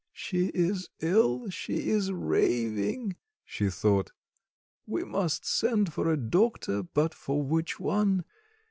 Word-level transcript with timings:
"She 0.13 0.47
is 0.55 0.89
ill, 1.01 1.47
she 1.51 1.89
is 1.91 2.11
raving," 2.11 3.17
she 3.45 3.69
thought: 3.69 4.11
"we 4.87 5.03
must 5.03 5.45
send 5.45 5.93
for 5.93 6.11
a 6.11 6.17
doctor; 6.17 6.81
but 6.81 7.13
for 7.13 7.43
which 7.43 7.79
one? 7.79 8.23